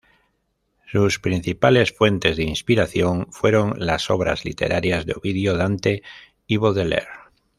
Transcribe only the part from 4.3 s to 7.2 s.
literarias de Ovidio, Dante y Baudelaire.